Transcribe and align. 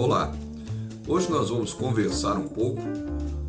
Olá, 0.00 0.34
hoje 1.06 1.30
nós 1.30 1.50
vamos 1.50 1.74
conversar 1.74 2.38
um 2.38 2.48
pouco 2.48 2.80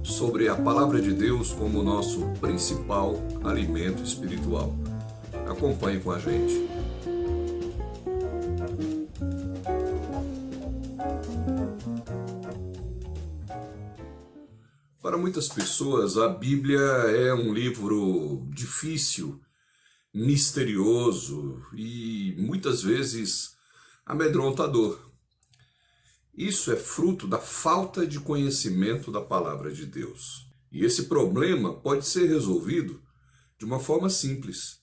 sobre 0.03 0.49
a 0.49 0.55
Palavra 0.55 1.01
de 1.01 1.13
Deus 1.13 1.53
como 1.53 1.81
nosso 1.81 2.27
principal 2.41 3.15
alimento 3.41 4.03
espiritual. 4.03 4.75
Acompanhe 5.49 6.01
com 6.01 6.11
a 6.11 6.19
gente. 6.19 6.67
Para 15.01 15.17
muitas 15.17 15.47
pessoas, 15.47 16.17
a 16.17 16.27
Bíblia 16.27 16.81
é 16.81 17.33
um 17.33 17.53
livro 17.53 18.45
difícil, 18.49 19.39
misterioso 20.13 21.61
e 21.73 22.35
muitas 22.37 22.83
vezes 22.83 23.55
amedrontador. 24.05 25.10
Isso 26.41 26.71
é 26.71 26.75
fruto 26.75 27.27
da 27.27 27.37
falta 27.37 28.03
de 28.07 28.19
conhecimento 28.19 29.11
da 29.11 29.21
palavra 29.21 29.71
de 29.71 29.85
Deus. 29.85 30.47
E 30.71 30.83
esse 30.83 31.03
problema 31.03 31.71
pode 31.71 32.07
ser 32.07 32.27
resolvido 32.27 32.99
de 33.59 33.63
uma 33.63 33.79
forma 33.79 34.09
simples. 34.09 34.79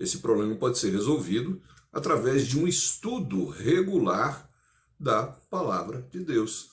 Esse 0.00 0.20
problema 0.20 0.54
pode 0.56 0.78
ser 0.78 0.92
resolvido 0.92 1.60
através 1.92 2.46
de 2.46 2.58
um 2.58 2.66
estudo 2.66 3.50
regular 3.50 4.50
da 4.98 5.24
palavra 5.24 6.08
de 6.10 6.20
Deus. 6.20 6.70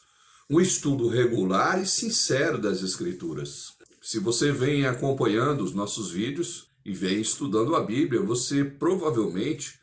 Um 0.50 0.62
estudo 0.62 1.10
regular 1.10 1.82
e 1.82 1.86
sincero 1.86 2.58
das 2.58 2.82
Escrituras. 2.82 3.74
Se 4.02 4.18
você 4.18 4.50
vem 4.50 4.86
acompanhando 4.86 5.62
os 5.62 5.74
nossos 5.74 6.10
vídeos 6.10 6.70
e 6.86 6.94
vem 6.94 7.20
estudando 7.20 7.76
a 7.76 7.84
Bíblia, 7.84 8.22
você 8.22 8.64
provavelmente 8.64 9.81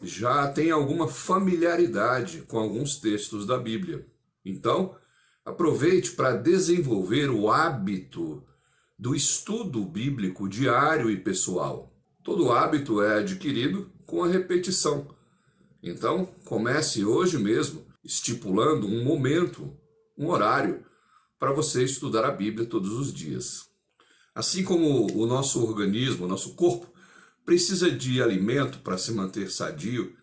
já 0.00 0.48
tem 0.48 0.70
alguma 0.70 1.06
familiaridade 1.06 2.42
com 2.42 2.58
alguns 2.58 2.96
textos 2.96 3.46
da 3.46 3.58
Bíblia. 3.58 4.06
Então, 4.44 4.96
aproveite 5.44 6.12
para 6.12 6.36
desenvolver 6.36 7.30
o 7.30 7.50
hábito 7.50 8.42
do 8.98 9.14
estudo 9.14 9.84
bíblico 9.84 10.48
diário 10.48 11.10
e 11.10 11.16
pessoal. 11.16 11.92
Todo 12.22 12.52
hábito 12.52 13.02
é 13.02 13.18
adquirido 13.20 13.90
com 14.06 14.22
a 14.22 14.28
repetição. 14.28 15.08
Então, 15.82 16.26
comece 16.44 17.04
hoje 17.04 17.38
mesmo 17.38 17.86
estipulando 18.04 18.86
um 18.86 19.04
momento, 19.04 19.74
um 20.16 20.28
horário, 20.28 20.84
para 21.38 21.52
você 21.52 21.84
estudar 21.84 22.24
a 22.24 22.30
Bíblia 22.30 22.66
todos 22.66 22.92
os 22.92 23.12
dias. 23.12 23.70
Assim 24.34 24.62
como 24.62 25.10
o 25.16 25.26
nosso 25.26 25.64
organismo, 25.64 26.26
o 26.26 26.28
nosso 26.28 26.54
corpo, 26.54 26.90
precisa 27.50 27.90
de 27.90 28.22
alimento 28.22 28.78
para 28.78 28.96
se 28.96 29.10
manter 29.10 29.50
sadio, 29.50 30.16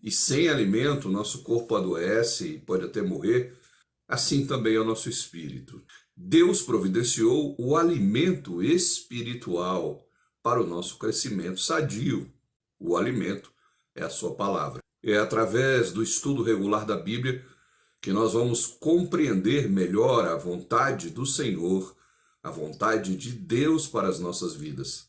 e 0.00 0.12
sem 0.12 0.48
alimento 0.48 1.08
nosso 1.08 1.42
corpo 1.42 1.74
adoece 1.74 2.50
e 2.50 2.58
pode 2.60 2.84
até 2.84 3.02
morrer, 3.02 3.52
assim 4.06 4.46
também 4.46 4.76
é 4.76 4.78
o 4.78 4.84
nosso 4.84 5.10
espírito. 5.10 5.82
Deus 6.16 6.62
providenciou 6.62 7.56
o 7.58 7.76
alimento 7.76 8.62
espiritual 8.62 10.06
para 10.40 10.62
o 10.62 10.66
nosso 10.68 11.00
crescimento 11.00 11.58
sadio. 11.58 12.32
O 12.78 12.96
alimento 12.96 13.52
é 13.92 14.04
a 14.04 14.08
sua 14.08 14.36
palavra. 14.36 14.80
É 15.02 15.16
através 15.16 15.90
do 15.90 16.00
estudo 16.00 16.44
regular 16.44 16.86
da 16.86 16.96
Bíblia 16.96 17.44
que 18.00 18.12
nós 18.12 18.34
vamos 18.34 18.68
compreender 18.68 19.68
melhor 19.68 20.28
a 20.28 20.36
vontade 20.36 21.10
do 21.10 21.26
Senhor, 21.26 21.96
a 22.40 22.52
vontade 22.52 23.16
de 23.16 23.32
Deus 23.32 23.88
para 23.88 24.06
as 24.06 24.20
nossas 24.20 24.54
vidas. 24.54 25.08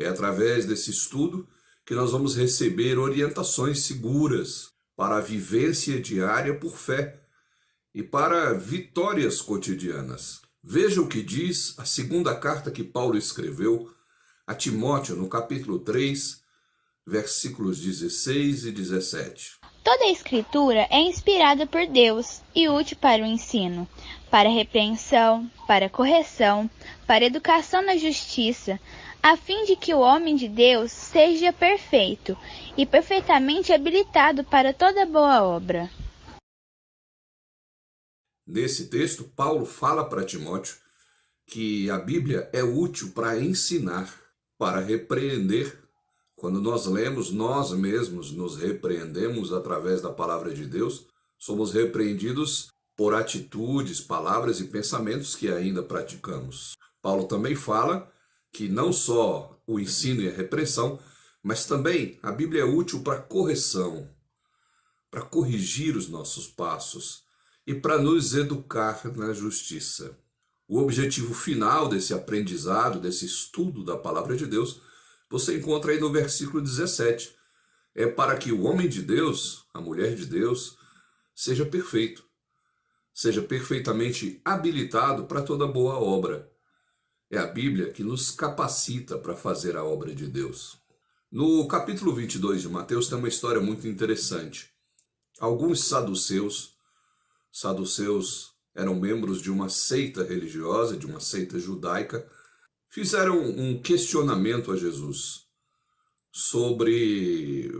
É 0.00 0.08
através 0.08 0.64
desse 0.64 0.90
estudo 0.90 1.46
que 1.84 1.94
nós 1.94 2.10
vamos 2.10 2.34
receber 2.34 2.98
orientações 2.98 3.80
seguras 3.80 4.70
para 4.96 5.18
a 5.18 5.20
vivência 5.20 6.00
diária 6.00 6.58
por 6.58 6.74
fé 6.74 7.20
e 7.94 8.02
para 8.02 8.54
vitórias 8.54 9.42
cotidianas. 9.42 10.40
Veja 10.64 11.02
o 11.02 11.06
que 11.06 11.22
diz 11.22 11.78
a 11.78 11.84
segunda 11.84 12.34
carta 12.34 12.70
que 12.70 12.82
Paulo 12.82 13.18
escreveu 13.18 13.90
a 14.46 14.54
Timóteo, 14.54 15.16
no 15.16 15.28
capítulo 15.28 15.78
3, 15.78 16.40
versículos 17.06 17.78
16 17.78 18.64
e 18.64 18.72
17. 18.72 19.58
Toda 19.84 20.04
a 20.04 20.12
Escritura 20.12 20.86
é 20.90 21.00
inspirada 21.00 21.66
por 21.66 21.86
Deus 21.86 22.40
e 22.54 22.68
útil 22.68 22.96
para 22.98 23.22
o 23.22 23.26
ensino, 23.26 23.88
para 24.30 24.48
repreensão, 24.48 25.50
para 25.66 25.90
correção, 25.90 26.70
para 27.06 27.24
educação 27.24 27.82
na 27.82 27.96
justiça, 27.96 28.78
a 29.22 29.36
fim 29.36 29.64
de 29.64 29.76
que 29.76 29.92
o 29.92 30.00
homem 30.00 30.34
de 30.34 30.48
Deus 30.48 30.90
seja 30.92 31.52
perfeito 31.52 32.36
e 32.76 32.86
perfeitamente 32.86 33.72
habilitado 33.72 34.42
para 34.44 34.72
toda 34.72 35.04
boa 35.04 35.42
obra. 35.42 35.90
Nesse 38.46 38.88
texto, 38.88 39.24
Paulo 39.24 39.64
fala 39.64 40.08
para 40.08 40.24
Timóteo 40.24 40.76
que 41.46 41.90
a 41.90 41.98
Bíblia 41.98 42.48
é 42.52 42.62
útil 42.62 43.12
para 43.12 43.38
ensinar, 43.38 44.12
para 44.58 44.80
repreender. 44.80 45.78
Quando 46.34 46.60
nós 46.60 46.86
lemos, 46.86 47.30
nós 47.30 47.72
mesmos 47.72 48.32
nos 48.32 48.56
repreendemos 48.56 49.52
através 49.52 50.00
da 50.00 50.10
palavra 50.10 50.54
de 50.54 50.64
Deus, 50.64 51.06
somos 51.38 51.72
repreendidos 51.72 52.68
por 52.96 53.14
atitudes, 53.14 54.00
palavras 54.00 54.60
e 54.60 54.64
pensamentos 54.64 55.34
que 55.34 55.48
ainda 55.48 55.82
praticamos. 55.82 56.74
Paulo 57.02 57.24
também 57.24 57.54
fala 57.54 58.10
que 58.52 58.68
não 58.68 58.92
só 58.92 59.60
o 59.66 59.78
ensino 59.78 60.22
e 60.22 60.28
a 60.28 60.32
repressão, 60.32 60.98
mas 61.42 61.64
também 61.64 62.18
a 62.22 62.30
Bíblia 62.30 62.62
é 62.62 62.64
útil 62.64 63.02
para 63.02 63.20
correção, 63.20 64.08
para 65.10 65.22
corrigir 65.22 65.96
os 65.96 66.08
nossos 66.08 66.46
passos 66.46 67.24
e 67.66 67.74
para 67.74 67.98
nos 67.98 68.34
educar 68.34 69.00
na 69.16 69.32
justiça. 69.32 70.18
O 70.68 70.78
objetivo 70.78 71.34
final 71.34 71.88
desse 71.88 72.14
aprendizado, 72.14 73.00
desse 73.00 73.26
estudo 73.26 73.84
da 73.84 73.96
palavra 73.96 74.36
de 74.36 74.46
Deus, 74.46 74.80
você 75.28 75.56
encontra 75.56 75.92
aí 75.92 76.00
no 76.00 76.12
versículo 76.12 76.62
17. 76.62 77.34
É 77.94 78.06
para 78.06 78.36
que 78.36 78.52
o 78.52 78.62
homem 78.62 78.88
de 78.88 79.02
Deus, 79.02 79.64
a 79.74 79.80
mulher 79.80 80.14
de 80.14 80.26
Deus, 80.26 80.76
seja 81.34 81.66
perfeito, 81.66 82.24
seja 83.12 83.42
perfeitamente 83.42 84.40
habilitado 84.44 85.24
para 85.24 85.42
toda 85.42 85.66
boa 85.66 85.94
obra. 85.94 86.50
É 87.30 87.38
a 87.38 87.46
Bíblia 87.46 87.92
que 87.92 88.02
nos 88.02 88.32
capacita 88.32 89.16
para 89.16 89.36
fazer 89.36 89.76
a 89.76 89.84
obra 89.84 90.12
de 90.12 90.26
Deus. 90.26 90.76
No 91.30 91.68
capítulo 91.68 92.12
22 92.12 92.62
de 92.62 92.68
Mateus 92.68 93.08
tem 93.08 93.16
uma 93.16 93.28
história 93.28 93.60
muito 93.60 93.86
interessante. 93.86 94.68
Alguns 95.38 95.84
saduceus, 95.84 96.74
saduceus 97.52 98.50
eram 98.74 98.96
membros 98.96 99.40
de 99.40 99.48
uma 99.48 99.68
seita 99.68 100.24
religiosa, 100.24 100.96
de 100.96 101.06
uma 101.06 101.20
seita 101.20 101.56
judaica, 101.56 102.28
fizeram 102.88 103.38
um 103.40 103.80
questionamento 103.80 104.72
a 104.72 104.76
Jesus 104.76 105.46
sobre 106.32 107.70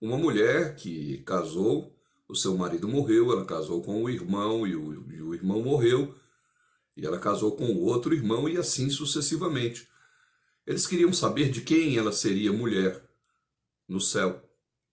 uma 0.00 0.16
mulher 0.16 0.76
que 0.76 1.18
casou, 1.24 1.92
o 2.28 2.36
seu 2.36 2.56
marido 2.56 2.86
morreu, 2.86 3.32
ela 3.32 3.44
casou 3.44 3.82
com 3.82 4.04
o 4.04 4.08
irmão 4.08 4.64
e 4.64 4.76
o, 4.76 5.12
e 5.12 5.20
o 5.20 5.34
irmão 5.34 5.60
morreu, 5.60 6.14
e 6.96 7.06
ela 7.06 7.18
casou 7.18 7.56
com 7.56 7.66
o 7.66 7.84
outro 7.84 8.14
irmão 8.14 8.48
e 8.48 8.56
assim 8.56 8.90
sucessivamente. 8.90 9.88
Eles 10.66 10.86
queriam 10.86 11.12
saber 11.12 11.50
de 11.50 11.62
quem 11.62 11.96
ela 11.96 12.12
seria 12.12 12.52
mulher 12.52 13.02
no 13.88 14.00
céu. 14.00 14.42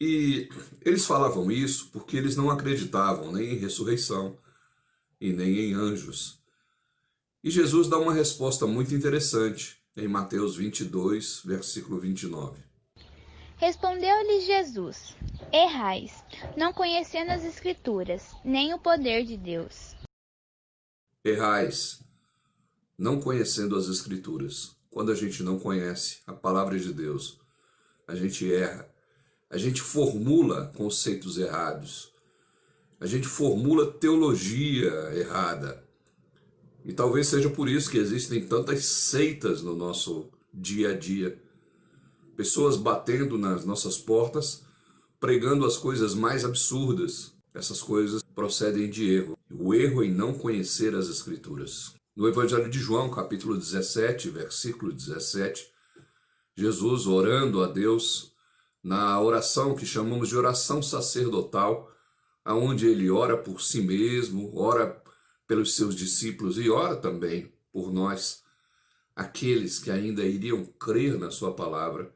E 0.01 0.49
eles 0.81 1.05
falavam 1.05 1.51
isso 1.51 1.89
porque 1.91 2.15
eles 2.15 2.35
não 2.35 2.49
acreditavam 2.49 3.31
nem 3.31 3.53
em 3.53 3.57
ressurreição 3.57 4.38
e 5.19 5.33
nem 5.33 5.59
em 5.59 5.73
anjos. 5.73 6.39
E 7.43 7.51
Jesus 7.51 7.88
dá 7.88 7.97
uma 7.97 8.13
resposta 8.13 8.65
muito 8.65 8.95
interessante 8.95 9.77
em 9.95 10.07
Mateus 10.07 10.55
22, 10.55 11.41
versículo 11.43 11.99
29. 11.99 12.61
Respondeu-lhes 13.57 14.45
Jesus: 14.45 15.15
Errais, 15.51 16.24
não 16.56 16.71
conhecendo 16.71 17.31
as 17.31 17.44
Escrituras, 17.44 18.33
nem 18.44 18.74
o 18.74 18.79
poder 18.79 19.25
de 19.25 19.35
Deus 19.35 19.99
errais, 21.29 22.01
não 22.97 23.19
conhecendo 23.19 23.75
as 23.75 23.87
Escrituras. 23.87 24.75
Quando 24.89 25.11
a 25.11 25.15
gente 25.15 25.43
não 25.43 25.59
conhece 25.59 26.19
a 26.25 26.33
palavra 26.33 26.77
de 26.77 26.91
Deus, 26.91 27.39
a 28.07 28.15
gente 28.15 28.51
erra, 28.51 28.89
a 29.49 29.57
gente 29.57 29.81
formula 29.81 30.71
conceitos 30.75 31.37
errados, 31.37 32.11
a 32.99 33.05
gente 33.05 33.27
formula 33.27 33.91
teologia 33.91 34.91
errada. 35.15 35.83
E 36.83 36.93
talvez 36.93 37.27
seja 37.27 37.49
por 37.49 37.69
isso 37.69 37.89
que 37.89 37.97
existem 37.97 38.45
tantas 38.47 38.83
seitas 38.85 39.61
no 39.61 39.75
nosso 39.75 40.29
dia 40.53 40.91
a 40.91 40.97
dia. 40.97 41.41
Pessoas 42.35 42.75
batendo 42.75 43.37
nas 43.37 43.63
nossas 43.63 43.97
portas, 43.97 44.63
pregando 45.19 45.65
as 45.65 45.77
coisas 45.77 46.13
mais 46.13 46.43
absurdas. 46.43 47.33
Essas 47.59 47.81
coisas 47.81 48.23
procedem 48.23 48.89
de 48.89 49.13
erro 49.13 49.38
o 49.51 49.73
erro 49.73 50.01
em 50.01 50.09
não 50.09 50.33
conhecer 50.33 50.95
as 50.95 51.09
Escrituras. 51.09 51.94
No 52.15 52.25
Evangelho 52.25 52.69
de 52.69 52.79
João, 52.79 53.09
capítulo 53.09 53.57
17, 53.57 54.29
versículo 54.29 54.94
17, 54.94 55.69
Jesus 56.56 57.06
orando 57.06 57.61
a 57.61 57.67
Deus 57.67 58.31
na 58.81 59.19
oração 59.19 59.75
que 59.75 59.85
chamamos 59.85 60.29
de 60.29 60.38
oração 60.38 60.81
sacerdotal, 60.81 61.91
aonde 62.45 62.88
ele 62.88 63.11
ora 63.11 63.35
por 63.35 63.62
si 63.62 63.81
mesmo, 63.81 64.57
ora 64.57 65.03
pelos 65.45 65.75
seus 65.75 65.94
discípulos 65.94 66.57
e 66.57 66.69
ora 66.69 66.95
também 66.95 67.51
por 67.73 67.91
nós, 67.91 68.41
aqueles 69.13 69.79
que 69.79 69.91
ainda 69.91 70.23
iriam 70.23 70.63
crer 70.63 71.19
na 71.19 71.29
sua 71.29 71.53
palavra, 71.53 72.09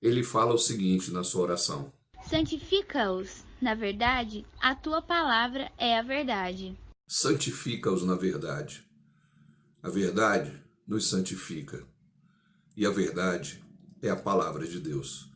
ele 0.00 0.22
fala 0.22 0.54
o 0.54 0.58
seguinte 0.58 1.10
na 1.10 1.24
sua 1.24 1.42
oração: 1.42 1.92
Santifica-os, 2.28 3.44
na 3.62 3.76
verdade, 3.76 4.44
a 4.60 4.74
tua 4.74 5.00
palavra 5.00 5.70
é 5.78 5.96
a 5.96 6.02
verdade. 6.02 6.76
Santifica-os 7.06 8.02
na 8.02 8.16
verdade. 8.16 8.84
A 9.80 9.88
verdade 9.88 10.52
nos 10.86 11.08
santifica. 11.08 11.86
E 12.76 12.84
a 12.84 12.90
verdade 12.90 13.62
é 14.02 14.10
a 14.10 14.16
palavra 14.16 14.66
de 14.66 14.80
Deus. 14.80 15.30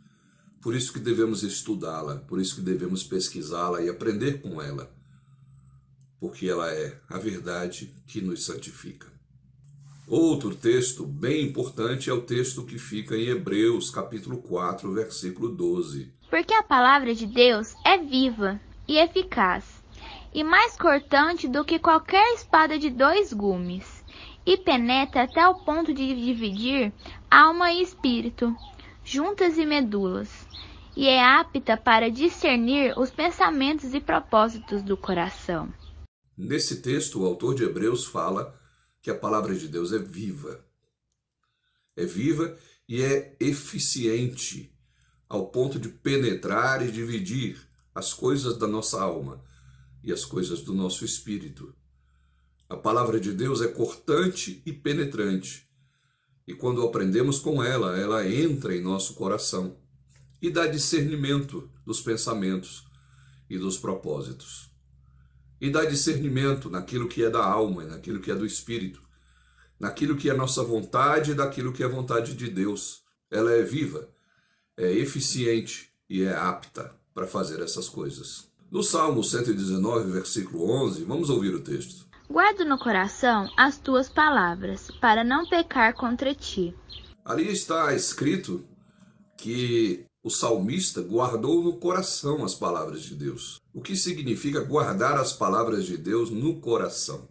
Por 0.61 0.75
isso 0.75 0.93
que 0.93 0.99
devemos 0.99 1.44
estudá-la, 1.44 2.17
por 2.17 2.40
isso 2.40 2.56
que 2.56 2.62
devemos 2.62 3.05
pesquisá-la 3.05 3.81
e 3.81 3.88
aprender 3.88 4.43
com 4.43 4.61
ela, 4.61 4.93
porque 6.19 6.49
ela 6.49 6.72
é 6.72 7.00
a 7.08 7.19
verdade 7.19 7.94
que 8.08 8.20
nos 8.20 8.44
santifica. 8.44 9.06
Outro 10.08 10.52
texto 10.55 11.06
bem 11.06 11.44
importante 11.44 12.11
é 12.11 12.12
o 12.12 12.22
texto 12.22 12.64
que 12.64 12.79
fica 12.79 13.17
em 13.17 13.29
Hebreus, 13.29 13.90
capítulo 13.90 14.38
4, 14.38 14.93
versículo 14.93 15.55
12. 15.55 16.16
Porque 16.28 16.52
a 16.55 16.62
palavra 16.62 17.14
de 17.14 17.26
Deus 17.26 17.75
é 17.84 17.99
viva 17.99 18.61
e 18.87 18.99
eficaz, 18.99 19.82
e 20.34 20.43
mais 20.43 20.76
cortante 20.76 21.49
do 21.49 21.64
que 21.64 21.78
qualquer 21.78 22.34
espada 22.34 22.78
de 22.78 22.90
dois 22.90 23.32
gumes, 23.32 24.05
e 24.44 24.56
penetra 24.56 25.23
até 25.23 25.46
o 25.49 25.55
ponto 25.55 25.94
de 25.94 26.14
dividir 26.14 26.93
alma 27.31 27.73
e 27.73 27.82
espírito, 27.82 28.55
juntas 29.05 29.56
e 29.56 29.64
medulas, 29.64 30.46
e 30.96 31.08
é 31.08 31.23
apta 31.23 31.76
para 31.76 32.11
discernir 32.11 32.99
os 32.99 33.11
pensamentos 33.11 33.94
e 33.94 34.00
propósitos 34.00 34.82
do 34.82 34.96
coração. 34.96 35.72
Nesse 36.37 36.82
texto, 36.82 37.22
o 37.22 37.26
autor 37.26 37.55
de 37.55 37.64
Hebreus 37.64 38.05
fala 38.05 38.55
que 39.00 39.11
a 39.11 39.14
palavra 39.14 39.55
de 39.55 39.69
Deus 39.69 39.93
é 39.93 39.99
viva. 39.99 40.64
É 41.96 42.05
viva 42.05 42.56
e 42.88 43.02
é 43.02 43.34
eficiente 43.40 44.75
ao 45.28 45.49
ponto 45.49 45.78
de 45.78 45.88
penetrar 45.88 46.87
e 46.87 46.90
dividir 46.90 47.58
as 47.94 48.12
coisas 48.12 48.56
da 48.58 48.67
nossa 48.67 49.00
alma 49.00 49.43
e 50.02 50.12
as 50.12 50.25
coisas 50.25 50.62
do 50.62 50.75
nosso 50.75 51.05
espírito. 51.05 51.75
A 52.69 52.76
palavra 52.76 53.19
de 53.19 53.32
Deus 53.32 53.61
é 53.61 53.69
cortante 53.69 54.62
e 54.67 54.73
penetrante. 54.73 55.69
E 56.46 56.55
quando 56.55 56.82
aprendemos 56.82 57.38
com 57.38 57.62
ela, 57.62 57.96
ela 57.96 58.28
entra 58.28 58.75
em 58.75 58.81
nosso 58.81 59.14
coração 59.14 59.76
e 60.40 60.50
dá 60.50 60.67
discernimento 60.67 61.70
dos 61.84 62.00
pensamentos 62.00 62.84
e 63.49 63.58
dos 63.58 63.79
propósitos 63.79 64.70
e 65.61 65.70
dá 65.70 65.84
discernimento 65.84 66.69
naquilo 66.69 67.08
que 67.08 67.25
é 67.25 67.31
da 67.31 67.44
alma 67.44 67.84
e 67.84 67.87
naquilo 67.87 68.20
que 68.20 68.31
é 68.31 68.34
do 68.34 68.46
espírito, 68.46 69.00
naquilo 69.79 70.17
que 70.17 70.29
é 70.29 70.34
nossa 70.34 70.62
vontade 70.62 71.31
e 71.31 71.34
daquilo 71.34 71.72
que 71.72 71.82
é 71.82 71.88
vontade 71.88 72.34
de 72.34 72.49
Deus. 72.49 73.02
Ela 73.31 73.52
é 73.52 73.62
viva, 73.62 74.08
é 74.76 74.93
eficiente 74.93 75.90
e 76.08 76.23
é 76.23 76.34
apta 76.34 76.94
para 77.14 77.26
fazer 77.26 77.61
essas 77.61 77.88
coisas. 77.88 78.46
No 78.70 78.82
Salmo 78.82 79.23
119, 79.23 80.11
versículo 80.11 80.70
11, 80.84 81.05
vamos 81.05 81.31
ouvir 81.31 81.55
o 81.55 81.62
texto. 81.62 82.06
Guardo 82.28 82.64
no 82.64 82.78
coração 82.78 83.49
as 83.56 83.78
tuas 83.78 84.08
palavras, 84.08 84.90
para 85.00 85.23
não 85.23 85.49
pecar 85.49 85.94
contra 85.94 86.34
ti. 86.34 86.75
Ali 87.25 87.50
está 87.50 87.94
escrito 87.94 88.64
que 89.38 90.05
o 90.23 90.31
salmista 90.31 91.00
guardou 91.00 91.62
no 91.62 91.76
coração 91.76 92.44
as 92.44 92.55
palavras 92.55 93.02
de 93.02 93.14
Deus. 93.14 93.61
O 93.72 93.81
que 93.81 93.94
significa 93.94 94.61
guardar 94.61 95.17
as 95.17 95.32
palavras 95.32 95.87
de 95.87 95.96
Deus 95.96 96.31
no 96.31 96.61
coração? 96.61 97.29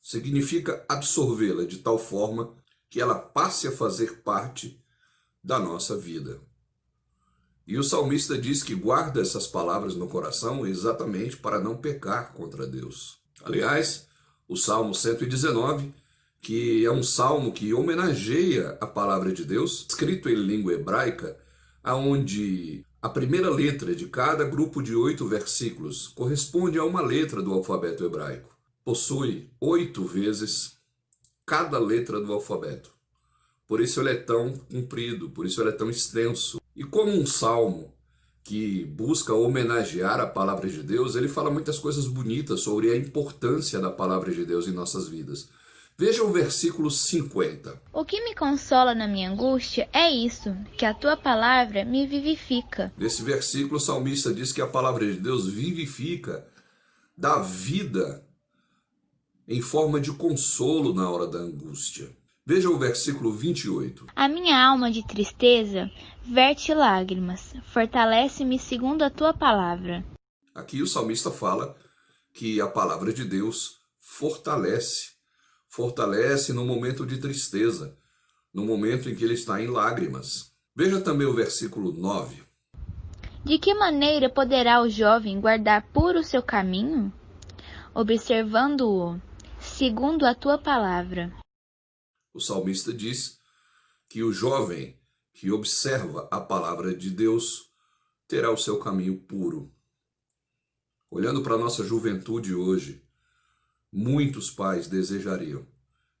Significa 0.00 0.84
absorvê-la 0.88 1.64
de 1.64 1.78
tal 1.78 1.98
forma 1.98 2.54
que 2.88 3.00
ela 3.00 3.16
passe 3.16 3.66
a 3.66 3.72
fazer 3.72 4.22
parte 4.22 4.80
da 5.42 5.58
nossa 5.58 5.96
vida. 5.96 6.40
E 7.68 7.76
o 7.76 7.84
salmista 7.84 8.38
diz 8.38 8.62
que 8.62 8.74
guarda 8.74 9.20
essas 9.20 9.46
palavras 9.46 9.94
no 9.94 10.08
coração 10.08 10.66
exatamente 10.66 11.36
para 11.36 11.60
não 11.60 11.76
pecar 11.76 12.32
contra 12.32 12.66
Deus. 12.66 13.18
Aliás, 13.44 14.08
o 14.48 14.56
Salmo 14.56 14.94
119, 14.94 15.92
que 16.40 16.86
é 16.86 16.90
um 16.90 17.02
salmo 17.02 17.52
que 17.52 17.74
homenageia 17.74 18.78
a 18.80 18.86
palavra 18.86 19.30
de 19.34 19.44
Deus, 19.44 19.84
escrito 19.86 20.30
em 20.30 20.34
língua 20.34 20.72
hebraica, 20.72 21.36
aonde 21.84 22.86
a 23.02 23.08
primeira 23.10 23.50
letra 23.50 23.94
de 23.94 24.06
cada 24.06 24.44
grupo 24.44 24.82
de 24.82 24.94
oito 24.94 25.28
versículos 25.28 26.08
corresponde 26.08 26.78
a 26.78 26.84
uma 26.84 27.02
letra 27.02 27.42
do 27.42 27.52
alfabeto 27.52 28.02
hebraico. 28.02 28.48
Possui 28.82 29.50
oito 29.60 30.06
vezes 30.06 30.78
cada 31.44 31.78
letra 31.78 32.18
do 32.18 32.32
alfabeto. 32.32 32.90
Por 33.66 33.82
isso 33.82 34.00
ele 34.00 34.12
é 34.12 34.16
tão 34.16 34.56
comprido, 34.56 35.28
por 35.28 35.44
isso 35.44 35.60
ele 35.60 35.68
é 35.68 35.72
tão 35.72 35.90
extenso. 35.90 36.57
E 36.78 36.84
como 36.84 37.10
um 37.10 37.26
salmo 37.26 37.92
que 38.44 38.84
busca 38.84 39.34
homenagear 39.34 40.20
a 40.20 40.26
palavra 40.28 40.70
de 40.70 40.80
Deus, 40.80 41.16
ele 41.16 41.26
fala 41.26 41.50
muitas 41.50 41.76
coisas 41.76 42.06
bonitas 42.06 42.60
sobre 42.60 42.92
a 42.92 42.96
importância 42.96 43.80
da 43.80 43.90
palavra 43.90 44.32
de 44.32 44.44
Deus 44.44 44.68
em 44.68 44.70
nossas 44.70 45.08
vidas. 45.08 45.48
Veja 45.98 46.22
o 46.22 46.30
versículo 46.32 46.88
50. 46.88 47.82
O 47.92 48.04
que 48.04 48.22
me 48.22 48.32
consola 48.32 48.94
na 48.94 49.08
minha 49.08 49.28
angústia 49.28 49.88
é 49.92 50.08
isso, 50.08 50.56
que 50.76 50.84
a 50.84 50.94
tua 50.94 51.16
palavra 51.16 51.84
me 51.84 52.06
vivifica. 52.06 52.92
Nesse 52.96 53.22
versículo, 53.24 53.78
o 53.78 53.80
salmista 53.80 54.32
diz 54.32 54.52
que 54.52 54.62
a 54.62 54.66
palavra 54.68 55.04
de 55.04 55.18
Deus 55.18 55.48
vivifica, 55.48 56.46
dá 57.16 57.40
vida 57.40 58.24
em 59.48 59.60
forma 59.60 60.00
de 60.00 60.12
consolo 60.12 60.94
na 60.94 61.10
hora 61.10 61.26
da 61.26 61.40
angústia. 61.40 62.08
Veja 62.48 62.70
o 62.70 62.78
versículo 62.78 63.30
28. 63.30 64.06
A 64.16 64.26
minha 64.26 64.58
alma 64.58 64.90
de 64.90 65.06
tristeza 65.06 65.90
verte 66.22 66.72
lágrimas, 66.72 67.52
fortalece-me 67.74 68.58
segundo 68.58 69.02
a 69.02 69.10
tua 69.10 69.34
palavra. 69.34 70.02
Aqui 70.54 70.80
o 70.80 70.86
salmista 70.86 71.30
fala 71.30 71.76
que 72.32 72.58
a 72.58 72.66
palavra 72.66 73.12
de 73.12 73.22
Deus 73.22 73.76
fortalece 73.98 75.10
fortalece 75.68 76.54
no 76.54 76.64
momento 76.64 77.04
de 77.04 77.18
tristeza, 77.18 77.94
no 78.50 78.64
momento 78.64 79.10
em 79.10 79.14
que 79.14 79.24
ele 79.24 79.34
está 79.34 79.60
em 79.60 79.66
lágrimas. 79.66 80.50
Veja 80.74 81.02
também 81.02 81.26
o 81.26 81.34
versículo 81.34 81.92
9. 81.92 82.44
De 83.44 83.58
que 83.58 83.74
maneira 83.74 84.30
poderá 84.30 84.80
o 84.80 84.88
jovem 84.88 85.38
guardar 85.38 85.82
puro 85.92 86.20
o 86.20 86.24
seu 86.24 86.42
caminho? 86.42 87.12
Observando-o, 87.94 89.20
segundo 89.60 90.24
a 90.24 90.34
tua 90.34 90.56
palavra. 90.56 91.30
O 92.38 92.40
salmista 92.40 92.94
diz 92.94 93.40
que 94.08 94.22
o 94.22 94.32
jovem 94.32 94.96
que 95.34 95.50
observa 95.50 96.28
a 96.30 96.40
palavra 96.40 96.94
de 96.94 97.10
Deus 97.10 97.72
terá 98.28 98.48
o 98.50 98.56
seu 98.56 98.78
caminho 98.78 99.18
puro. 99.18 99.74
Olhando 101.10 101.42
para 101.42 101.56
a 101.56 101.58
nossa 101.58 101.82
juventude 101.84 102.54
hoje, 102.54 103.04
Muitos 103.90 104.50
pais 104.50 104.86
desejariam 104.86 105.66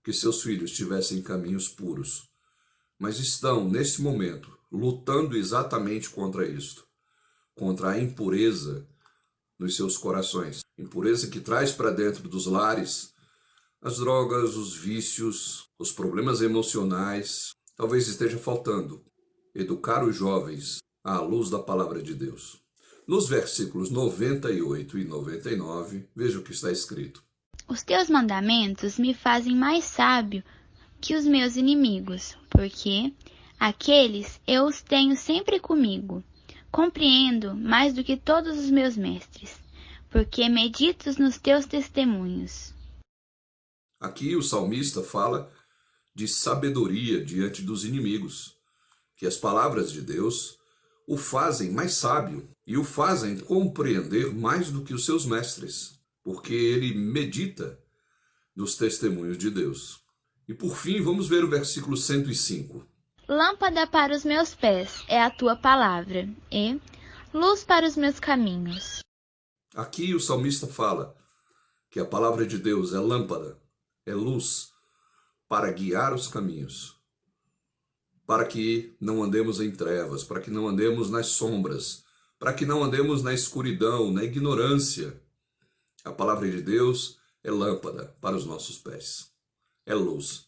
que 0.02 0.10
seus 0.10 0.42
filhos 0.42 0.72
tivessem 0.72 1.20
caminhos 1.20 1.68
puros, 1.68 2.30
mas 2.98 3.18
estão, 3.18 3.68
neste 3.68 4.00
momento, 4.00 4.58
lutando 4.72 5.36
exatamente 5.36 6.08
contra 6.08 6.48
isto, 6.48 6.84
contra 7.54 7.90
a 7.90 7.98
impureza 8.00 8.88
nos 9.58 9.76
seus 9.76 9.98
corações. 9.98 10.60
Impureza 10.78 11.28
que 11.28 11.40
traz 11.40 11.70
para 11.70 11.90
dentro 11.90 12.26
dos 12.26 12.46
lares 12.46 13.12
as 13.80 13.98
drogas, 13.98 14.56
os 14.56 14.74
vícios, 14.74 15.68
os 15.78 15.92
problemas 15.92 16.40
emocionais. 16.42 17.52
Talvez 17.76 18.08
esteja 18.08 18.38
faltando 18.38 19.04
educar 19.54 20.04
os 20.04 20.16
jovens 20.16 20.78
à 21.04 21.20
luz 21.20 21.48
da 21.50 21.58
palavra 21.58 22.02
de 22.02 22.14
Deus. 22.14 22.60
Nos 23.06 23.28
versículos 23.28 23.90
98 23.90 24.98
e 24.98 25.04
99, 25.04 26.08
veja 26.14 26.38
o 26.38 26.42
que 26.42 26.52
está 26.52 26.70
escrito. 26.70 27.22
Os 27.66 27.82
teus 27.82 28.10
mandamentos 28.10 28.98
me 28.98 29.14
fazem 29.14 29.56
mais 29.56 29.84
sábio 29.84 30.42
que 31.00 31.14
os 31.14 31.24
meus 31.24 31.56
inimigos, 31.56 32.36
porque 32.50 33.12
aqueles 33.58 34.40
eu 34.46 34.64
os 34.64 34.82
tenho 34.82 35.16
sempre 35.16 35.60
comigo. 35.60 36.22
Compreendo 36.70 37.54
mais 37.54 37.94
do 37.94 38.04
que 38.04 38.16
todos 38.16 38.58
os 38.58 38.70
meus 38.70 38.94
mestres, 38.96 39.58
porque 40.10 40.48
medito 40.48 41.10
nos 41.20 41.38
teus 41.38 41.64
testemunhos. 41.64 42.74
Aqui 44.00 44.36
o 44.36 44.42
salmista 44.42 45.02
fala 45.02 45.52
de 46.14 46.26
sabedoria 46.26 47.24
diante 47.24 47.62
dos 47.62 47.84
inimigos, 47.84 48.54
que 49.16 49.26
as 49.26 49.36
palavras 49.36 49.90
de 49.90 50.02
Deus 50.02 50.58
o 51.06 51.16
fazem 51.16 51.70
mais 51.70 51.94
sábio 51.94 52.48
e 52.66 52.76
o 52.76 52.84
fazem 52.84 53.38
compreender 53.38 54.32
mais 54.32 54.70
do 54.70 54.82
que 54.82 54.94
os 54.94 55.04
seus 55.04 55.24
mestres 55.24 55.98
porque 56.28 56.52
ele 56.52 56.94
medita 56.94 57.82
nos 58.54 58.76
testemunhos 58.76 59.38
de 59.38 59.50
Deus. 59.50 59.98
E 60.46 60.52
por 60.52 60.76
fim, 60.76 61.00
vamos 61.00 61.26
ver 61.26 61.42
o 61.42 61.48
versículo 61.48 61.96
105. 61.96 62.86
Lâmpada 63.26 63.86
para 63.86 64.14
os 64.14 64.26
meus 64.26 64.54
pés 64.54 65.02
é 65.08 65.22
a 65.22 65.30
tua 65.30 65.56
palavra, 65.56 66.28
e 66.52 66.78
luz 67.32 67.64
para 67.64 67.86
os 67.86 67.96
meus 67.96 68.20
caminhos. 68.20 69.00
Aqui 69.74 70.14
o 70.14 70.20
salmista 70.20 70.66
fala 70.66 71.16
que 71.90 71.98
a 71.98 72.04
palavra 72.04 72.46
de 72.46 72.58
Deus 72.58 72.92
é 72.92 72.98
lâmpada, 72.98 73.58
é 74.08 74.14
luz 74.14 74.72
para 75.48 75.70
guiar 75.70 76.14
os 76.14 76.28
caminhos, 76.28 76.96
para 78.26 78.44
que 78.44 78.96
não 79.00 79.22
andemos 79.22 79.60
em 79.60 79.70
trevas, 79.70 80.22
para 80.22 80.40
que 80.40 80.50
não 80.50 80.68
andemos 80.68 81.10
nas 81.10 81.26
sombras, 81.28 82.04
para 82.38 82.52
que 82.52 82.66
não 82.66 82.82
andemos 82.82 83.22
na 83.22 83.32
escuridão, 83.32 84.12
na 84.12 84.24
ignorância. 84.24 85.20
A 86.04 86.12
palavra 86.12 86.50
de 86.50 86.62
Deus 86.62 87.18
é 87.42 87.50
lâmpada 87.50 88.16
para 88.20 88.36
os 88.36 88.44
nossos 88.44 88.78
pés, 88.78 89.30
é 89.86 89.94
luz 89.94 90.46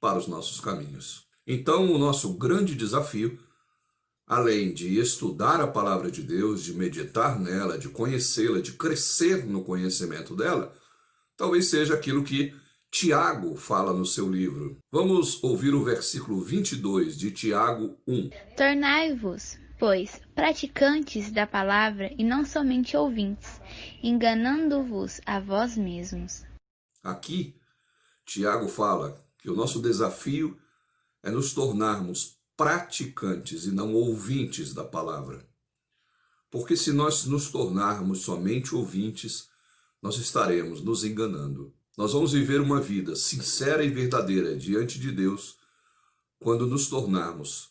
para 0.00 0.18
os 0.18 0.26
nossos 0.26 0.60
caminhos. 0.60 1.26
Então, 1.46 1.92
o 1.92 1.98
nosso 1.98 2.34
grande 2.34 2.74
desafio, 2.74 3.38
além 4.26 4.72
de 4.72 4.98
estudar 4.98 5.60
a 5.60 5.66
palavra 5.66 6.10
de 6.10 6.22
Deus, 6.22 6.62
de 6.62 6.74
meditar 6.74 7.38
nela, 7.38 7.78
de 7.78 7.88
conhecê-la, 7.88 8.60
de 8.60 8.72
crescer 8.72 9.46
no 9.46 9.62
conhecimento 9.62 10.34
dela, 10.34 10.74
talvez 11.36 11.66
seja 11.66 11.94
aquilo 11.94 12.24
que 12.24 12.54
Tiago 12.94 13.56
fala 13.56 13.90
no 13.94 14.04
seu 14.04 14.30
livro. 14.30 14.78
Vamos 14.90 15.42
ouvir 15.42 15.72
o 15.72 15.82
versículo 15.82 16.42
22 16.42 17.16
de 17.16 17.30
Tiago 17.30 17.96
1. 18.06 18.28
Tornai-vos, 18.54 19.56
pois, 19.78 20.20
praticantes 20.34 21.32
da 21.32 21.46
palavra 21.46 22.14
e 22.18 22.22
não 22.22 22.44
somente 22.44 22.94
ouvintes, 22.94 23.62
enganando-vos 24.02 25.22
a 25.24 25.40
vós 25.40 25.74
mesmos. 25.74 26.44
Aqui, 27.02 27.56
Tiago 28.26 28.68
fala 28.68 29.18
que 29.38 29.48
o 29.48 29.56
nosso 29.56 29.80
desafio 29.80 30.60
é 31.22 31.30
nos 31.30 31.54
tornarmos 31.54 32.36
praticantes 32.58 33.64
e 33.64 33.72
não 33.72 33.94
ouvintes 33.94 34.74
da 34.74 34.84
palavra. 34.84 35.48
Porque 36.50 36.76
se 36.76 36.92
nós 36.92 37.24
nos 37.24 37.50
tornarmos 37.50 38.20
somente 38.20 38.74
ouvintes, 38.74 39.48
nós 40.02 40.18
estaremos 40.18 40.82
nos 40.82 41.04
enganando. 41.04 41.74
Nós 41.96 42.12
vamos 42.12 42.32
viver 42.32 42.60
uma 42.60 42.80
vida 42.80 43.14
sincera 43.14 43.84
e 43.84 43.90
verdadeira 43.90 44.56
diante 44.56 44.98
de 44.98 45.12
Deus 45.12 45.56
quando 46.38 46.66
nos 46.66 46.88
tornarmos 46.88 47.70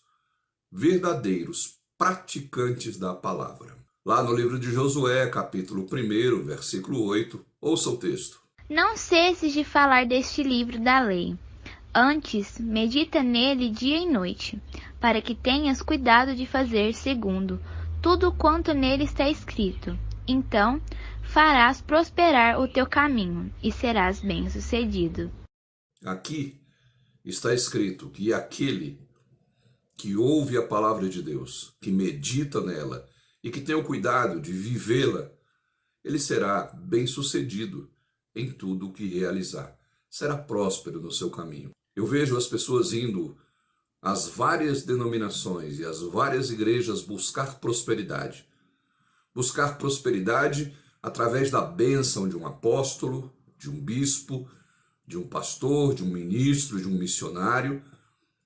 verdadeiros 0.72 1.78
praticantes 1.98 2.98
da 2.98 3.13
palavra. 3.13 3.75
Lá 4.06 4.24
no 4.24 4.34
livro 4.34 4.60
de 4.60 4.72
Josué, 4.72 5.28
capítulo 5.28 5.86
1, 5.92 6.44
versículo 6.44 7.04
8, 7.04 7.44
ouça 7.60 7.90
o 7.90 7.98
texto. 7.98 8.40
Não 8.70 8.96
cesses 8.96 9.54
de 9.54 9.63
falar 9.63 10.06
deste 10.06 10.42
livro 10.44 10.80
da 10.80 11.01
lei. 11.01 11.38
Antes, 11.94 12.58
medita 12.58 13.22
nele 13.22 13.70
dia 13.70 13.98
e 13.98 14.10
noite, 14.10 14.62
para 15.00 15.22
que 15.22 15.36
tenhas 15.36 15.82
cuidado 15.82 16.36
de 16.36 16.46
fazer 16.46 16.94
segundo 16.94 17.60
tudo 18.01 18.32
quanto 18.32 18.74
nele 18.74 19.04
está 19.04 19.30
escrito. 19.30 19.98
Então 20.28 20.82
farás 21.24 21.82
prosperar 21.82 22.60
o 22.60 22.68
teu 22.68 22.88
caminho 22.88 23.54
e 23.63 23.72
serás 23.72 24.20
bem-sucedido. 24.20 25.32
Aqui 26.04 26.60
está 27.24 27.54
escrito 27.54 28.10
que 28.10 28.34
aquele 28.34 29.00
que 29.98 30.16
ouve 30.16 30.58
a 30.58 30.66
palavra 30.66 31.08
de 31.08 31.22
Deus, 31.22 31.75
que 31.80 31.92
medita 31.92 32.60
nela 32.60 33.08
e 33.44 33.51
que 33.51 33.62
tem 33.62 33.75
o 33.75 33.84
cuidado 33.84 34.42
de 34.42 34.51
vivê-la, 34.51 35.32
ele 36.04 36.18
será 36.18 36.63
bem-sucedido 36.74 37.90
em 38.36 38.51
tudo 38.51 38.88
o 38.88 38.94
que 38.94 39.06
realizar. 39.06 39.78
Será 40.10 40.38
próspero 40.38 41.00
no 41.00 41.12
seu 41.12 41.30
caminho. 41.30 41.72
Eu 41.96 42.06
vejo 42.06 42.36
as 42.36 42.48
pessoas 42.48 42.94
indo 42.94 43.38
às 44.01 44.28
várias 44.28 44.84
denominações 44.84 45.78
e 45.78 45.86
às 45.86 46.01
várias 46.01 46.50
igrejas 46.50 47.04
buscar 47.04 47.60
prosperidade. 47.60 48.48
Buscar 49.34 49.78
prosperidade 49.78 50.75
através 51.01 51.50
da 51.50 51.62
bênção 51.62 52.27
de 52.27 52.38
um 52.38 52.46
apóstolo, 52.46 53.31
de 53.58 53.70
um 53.70 53.79
bispo, 53.79 54.48
de 55.08 55.17
um 55.17 55.27
pastor, 55.27 55.93
de 55.93 56.03
um 56.03 56.08
ministro, 56.08 56.79
de 56.79 56.88
um 56.88 56.98
missionário. 56.98 57.81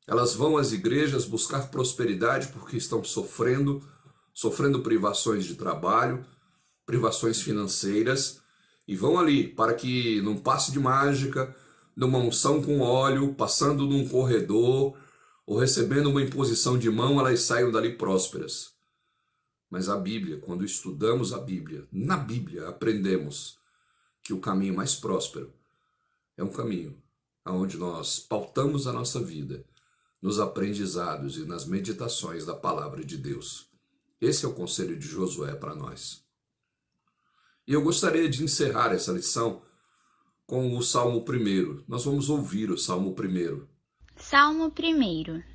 Elas 0.07 0.33
vão 0.33 0.57
às 0.57 0.71
igrejas 0.71 1.25
buscar 1.25 1.69
prosperidade 1.69 2.47
porque 2.47 2.77
estão 2.77 3.03
sofrendo, 3.03 3.83
sofrendo 4.33 4.81
privações 4.81 5.45
de 5.45 5.55
trabalho, 5.55 6.25
privações 6.85 7.41
financeiras, 7.41 8.39
e 8.87 8.95
vão 8.95 9.17
ali 9.17 9.47
para 9.47 9.73
que 9.73 10.21
num 10.21 10.37
passe 10.37 10.71
de 10.71 10.79
mágica, 10.79 11.55
numa 11.95 12.19
unção 12.19 12.61
com 12.61 12.81
óleo, 12.81 13.33
passando 13.33 13.87
num 13.87 14.07
corredor 14.07 14.95
ou 15.45 15.57
recebendo 15.57 16.09
uma 16.09 16.21
imposição 16.21 16.77
de 16.77 16.89
mão, 16.89 17.19
elas 17.19 17.41
saiam 17.41 17.71
dali 17.71 17.95
prósperas. 17.97 18.74
Mas 19.69 19.89
a 19.89 19.97
Bíblia, 19.97 20.37
quando 20.37 20.63
estudamos 20.63 21.33
a 21.33 21.39
Bíblia, 21.39 21.87
na 21.91 22.17
Bíblia 22.17 22.67
aprendemos 22.67 23.57
que 24.23 24.33
o 24.33 24.39
caminho 24.39 24.75
mais 24.75 24.95
próspero 24.95 25.53
é 26.37 26.43
um 26.43 26.51
caminho 26.51 27.01
onde 27.45 27.77
nós 27.77 28.19
pautamos 28.19 28.87
a 28.87 28.93
nossa 28.93 29.19
vida 29.19 29.63
nos 30.21 30.39
aprendizados 30.39 31.37
e 31.37 31.45
nas 31.45 31.65
meditações 31.65 32.45
da 32.45 32.55
palavra 32.55 33.05
de 33.05 33.17
Deus. 33.17 33.69
Esse 34.19 34.45
é 34.45 34.47
o 34.47 34.53
conselho 34.53 34.97
de 34.97 35.07
Josué 35.07 35.53
para 35.53 35.75
nós. 35.75 36.23
E 37.67 37.73
eu 37.73 37.83
gostaria 37.83 38.27
de 38.27 38.43
encerrar 38.43 38.91
essa 38.91 39.11
lição 39.11 39.61
com 40.47 40.75
o 40.75 40.81
Salmo 40.81 41.23
1. 41.27 41.83
Nós 41.87 42.05
vamos 42.05 42.29
ouvir 42.29 42.71
o 42.71 42.77
Salmo 42.77 43.11
1. 43.11 43.67
Salmo 44.15 44.67
1 44.67 45.54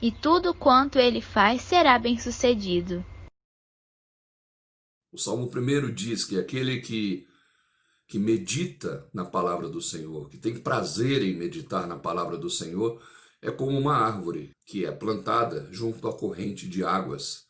e 0.00 0.12
tudo 0.12 0.54
quanto 0.54 0.98
ele 0.98 1.20
faz 1.20 1.62
será 1.62 1.98
bem-sucedido. 1.98 3.04
O 5.10 5.18
Salmo 5.18 5.50
1 5.50 5.92
diz 5.92 6.24
que 6.24 6.38
aquele 6.38 6.80
que, 6.80 7.26
que 8.06 8.18
medita 8.18 9.08
na 9.12 9.24
palavra 9.24 9.68
do 9.68 9.80
Senhor, 9.80 10.28
que 10.28 10.38
tem 10.38 10.60
prazer 10.60 11.22
em 11.22 11.36
meditar 11.36 11.86
na 11.86 11.98
palavra 11.98 12.36
do 12.36 12.50
Senhor, 12.50 13.02
é 13.40 13.50
como 13.50 13.78
uma 13.78 13.96
árvore 13.96 14.52
que 14.66 14.84
é 14.84 14.92
plantada 14.92 15.68
junto 15.72 16.06
à 16.06 16.12
corrente 16.12 16.68
de 16.68 16.84
águas 16.84 17.46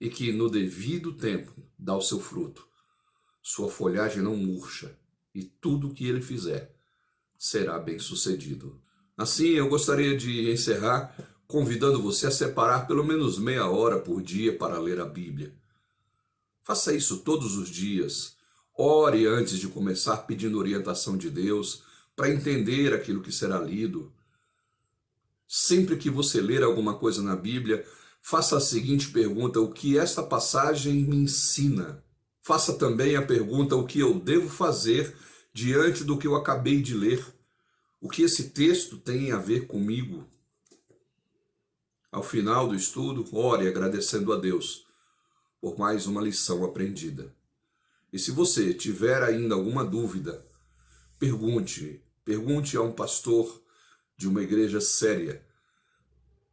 e 0.00 0.08
que 0.10 0.32
no 0.32 0.50
devido 0.50 1.12
tempo 1.14 1.52
dá 1.78 1.96
o 1.96 2.02
seu 2.02 2.20
fruto. 2.20 2.66
Sua 3.42 3.70
folhagem 3.70 4.22
não 4.22 4.36
murcha 4.36 4.96
e 5.34 5.44
tudo 5.44 5.88
o 5.88 5.94
que 5.94 6.06
ele 6.06 6.20
fizer 6.20 6.74
será 7.38 7.78
bem-sucedido. 7.78 8.80
Assim, 9.16 9.48
eu 9.50 9.68
gostaria 9.68 10.16
de 10.16 10.50
encerrar 10.50 11.14
convidando 11.48 12.02
você 12.02 12.26
a 12.26 12.30
separar 12.30 12.86
pelo 12.86 13.02
menos 13.02 13.38
meia 13.38 13.66
hora 13.66 13.98
por 13.98 14.22
dia 14.22 14.56
para 14.56 14.78
ler 14.78 15.00
a 15.00 15.06
Bíblia. 15.06 15.54
Faça 16.62 16.92
isso 16.94 17.20
todos 17.20 17.56
os 17.56 17.70
dias. 17.70 18.36
Ore 18.76 19.26
antes 19.26 19.58
de 19.58 19.66
começar 19.66 20.18
pedindo 20.18 20.58
orientação 20.58 21.16
de 21.16 21.30
Deus 21.30 21.82
para 22.14 22.30
entender 22.30 22.92
aquilo 22.92 23.22
que 23.22 23.32
será 23.32 23.58
lido. 23.58 24.12
Sempre 25.48 25.96
que 25.96 26.10
você 26.10 26.42
ler 26.42 26.62
alguma 26.62 26.98
coisa 26.98 27.22
na 27.22 27.34
Bíblia, 27.34 27.82
faça 28.20 28.58
a 28.58 28.60
seguinte 28.60 29.08
pergunta: 29.10 29.58
o 29.58 29.72
que 29.72 29.98
esta 29.98 30.22
passagem 30.22 30.96
me 30.96 31.16
ensina? 31.16 32.04
Faça 32.42 32.74
também 32.74 33.16
a 33.16 33.22
pergunta: 33.22 33.74
o 33.74 33.86
que 33.86 34.00
eu 34.00 34.20
devo 34.20 34.50
fazer 34.50 35.16
diante 35.54 36.04
do 36.04 36.18
que 36.18 36.26
eu 36.26 36.36
acabei 36.36 36.82
de 36.82 36.94
ler? 36.94 37.24
O 37.98 38.08
que 38.10 38.22
esse 38.22 38.50
texto 38.50 38.98
tem 38.98 39.32
a 39.32 39.38
ver 39.38 39.66
comigo? 39.66 40.28
Ao 42.10 42.22
final 42.22 42.66
do 42.66 42.74
estudo, 42.74 43.26
ore 43.36 43.68
agradecendo 43.68 44.32
a 44.32 44.36
Deus 44.36 44.86
por 45.60 45.78
mais 45.78 46.06
uma 46.06 46.22
lição 46.22 46.64
aprendida. 46.64 47.34
E 48.10 48.18
se 48.18 48.30
você 48.30 48.72
tiver 48.72 49.22
ainda 49.22 49.54
alguma 49.54 49.84
dúvida, 49.84 50.42
pergunte, 51.18 52.02
pergunte 52.24 52.76
a 52.76 52.80
um 52.80 52.92
pastor 52.92 53.62
de 54.16 54.26
uma 54.26 54.42
igreja 54.42 54.80
séria. 54.80 55.44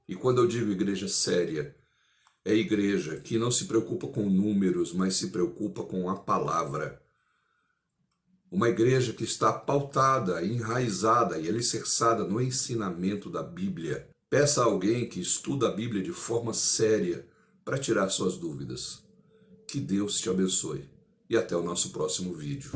E 0.07 0.15
quando 0.15 0.41
eu 0.41 0.47
digo 0.47 0.71
igreja 0.71 1.07
séria, 1.07 1.75
é 2.43 2.53
igreja 2.53 3.21
que 3.21 3.37
não 3.37 3.49
se 3.49 3.65
preocupa 3.65 4.07
com 4.07 4.29
números, 4.29 4.93
mas 4.93 5.15
se 5.15 5.29
preocupa 5.29 5.83
com 5.83 6.09
a 6.09 6.15
palavra. 6.15 7.01
Uma 8.51 8.69
igreja 8.69 9.13
que 9.13 9.23
está 9.23 9.51
pautada, 9.51 10.45
enraizada 10.45 11.39
e 11.39 11.47
alicerçada 11.47 12.25
no 12.25 12.41
ensinamento 12.41 13.29
da 13.29 13.41
Bíblia. 13.41 14.07
Peça 14.37 14.63
a 14.63 14.65
alguém 14.65 15.07
que 15.07 15.21
estuda 15.21 15.69
a 15.69 15.71
Bíblia 15.71 16.03
de 16.03 16.11
forma 16.11 16.53
séria 16.53 17.25
para 17.63 17.77
tirar 17.77 18.09
suas 18.09 18.35
dúvidas. 18.35 19.01
Que 19.65 19.79
Deus 19.79 20.19
te 20.19 20.29
abençoe. 20.29 20.89
e 21.29 21.37
até 21.37 21.55
o 21.55 21.63
nosso 21.63 21.91
próximo 21.91 22.33
vídeo. 22.33 22.69